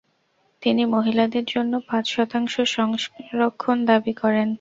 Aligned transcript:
তিনি 0.61 0.83
মহিলাদের 0.85 1.45
জন্য 1.45 1.73
পাঁচ 1.89 2.05
শতাংশ 2.15 2.53
সংরক্ষণ 2.75 3.77
দাবি 3.85 4.13
করেন। 4.13 4.47